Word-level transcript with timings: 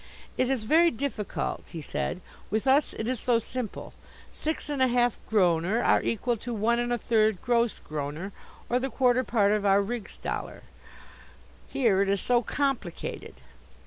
"It 0.35 0.49
is 0.49 0.63
very 0.63 0.89
difficult," 0.89 1.61
he 1.67 1.79
said, 1.79 2.21
"with 2.49 2.65
us 2.65 2.93
it 2.97 3.07
is 3.07 3.19
so 3.19 3.37
simple; 3.37 3.93
six 4.33 4.67
and 4.67 4.81
a 4.81 4.87
half 4.87 5.19
groner 5.29 5.79
are 5.83 6.01
equal 6.01 6.37
to 6.37 6.55
one 6.55 6.79
and 6.79 6.91
a 6.91 6.97
third 6.97 7.39
gross 7.39 7.77
groner 7.77 8.31
or 8.67 8.79
the 8.79 8.89
quarter 8.89 9.23
part 9.23 9.51
of 9.51 9.63
our 9.63 9.79
Rigsdaler. 9.83 10.63
Here 11.67 12.01
it 12.01 12.09
is 12.09 12.19
so 12.19 12.41
complicated." 12.41 13.35